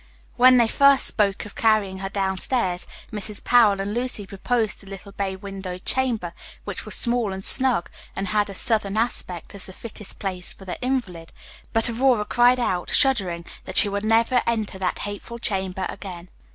[0.35, 3.43] When they first spoke of carrying her down stairs, Mrs.
[3.43, 8.29] Powell and Lucy proposed the little bay windowed chamber, which was small and snug, and
[8.29, 11.31] had a southern aspect, as the fittest place for the invalid;
[11.71, 16.29] but Aurora cried out, shuddering, that she would never enter that hateful chamber again.